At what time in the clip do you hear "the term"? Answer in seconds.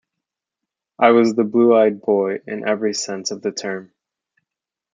3.43-3.93